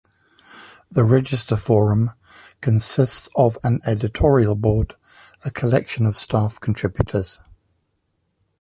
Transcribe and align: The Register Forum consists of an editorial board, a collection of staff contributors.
The 0.89 1.03
Register 1.03 1.55
Forum 1.55 2.09
consists 2.59 3.29
of 3.35 3.59
an 3.63 3.81
editorial 3.85 4.55
board, 4.55 4.95
a 5.45 5.51
collection 5.51 6.07
of 6.07 6.17
staff 6.17 6.59
contributors. 6.59 7.37